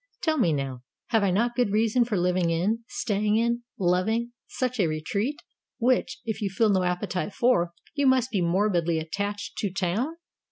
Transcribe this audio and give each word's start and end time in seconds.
Tell 0.23 0.39
me, 0.39 0.51
now, 0.51 0.81
have 1.09 1.21
I 1.21 1.29
not 1.29 1.53
good 1.55 1.69
reason 1.69 2.05
for 2.05 2.17
living 2.17 2.49
in, 2.49 2.83
staying 2.87 3.35
in, 3.37 3.61
loving, 3.77 4.31
such 4.47 4.79
a 4.79 4.87
retreat, 4.87 5.39
which, 5.77 6.21
if 6.25 6.41
you 6.41 6.49
feel 6.49 6.69
no 6.71 6.81
appetite 6.81 7.35
for, 7.35 7.73
you 7.93 8.07
must 8.07 8.31
be 8.31 8.41
morbidly 8.41 8.97
attached 8.97 9.59
to 9.59 9.71
town? 9.71 10.15